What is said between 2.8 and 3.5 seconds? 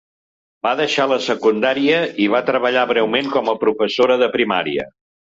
breument